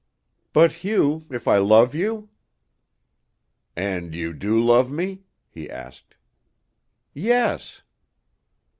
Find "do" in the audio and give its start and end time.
4.33-4.59